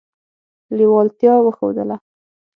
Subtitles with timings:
[0.77, 1.95] لېوالتیا وښودله.